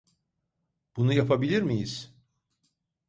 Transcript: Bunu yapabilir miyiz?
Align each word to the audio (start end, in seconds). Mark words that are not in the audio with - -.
Bunu 0.95 1.13
yapabilir 1.13 1.61
miyiz? 1.61 2.13